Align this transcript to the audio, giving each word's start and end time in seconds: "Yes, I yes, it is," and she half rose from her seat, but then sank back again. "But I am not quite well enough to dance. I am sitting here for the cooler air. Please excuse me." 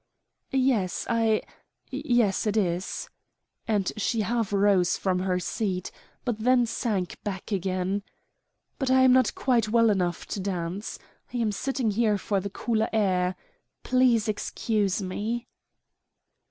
"Yes, 0.49 1.05
I 1.11 1.43
yes, 1.91 2.47
it 2.47 2.57
is," 2.57 3.07
and 3.67 3.91
she 3.97 4.21
half 4.21 4.51
rose 4.51 4.97
from 4.97 5.19
her 5.19 5.39
seat, 5.39 5.91
but 6.25 6.39
then 6.39 6.65
sank 6.65 7.21
back 7.23 7.51
again. 7.51 8.01
"But 8.79 8.89
I 8.89 9.03
am 9.03 9.13
not 9.13 9.35
quite 9.35 9.69
well 9.69 9.91
enough 9.91 10.25
to 10.29 10.39
dance. 10.39 10.97
I 11.31 11.37
am 11.37 11.51
sitting 11.51 11.91
here 11.91 12.17
for 12.17 12.39
the 12.39 12.49
cooler 12.49 12.89
air. 12.91 13.35
Please 13.83 14.27
excuse 14.27 15.03
me." 15.03 15.47